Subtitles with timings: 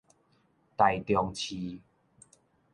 [0.77, 1.79] 臺中市